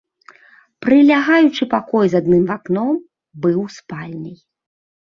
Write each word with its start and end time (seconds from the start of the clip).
Прылягаючы 0.85 1.63
пакой 1.75 2.05
з 2.15 2.23
адным 2.23 2.49
акном 2.59 2.93
быў 3.47 3.59
спальняй. 3.79 4.37